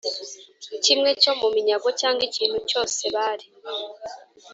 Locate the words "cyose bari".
2.69-3.45